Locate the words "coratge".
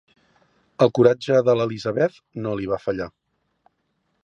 0.99-1.43